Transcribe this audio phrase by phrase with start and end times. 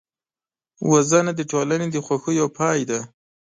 [0.91, 2.99] وژنه د ټولنې د خوښیو پای دی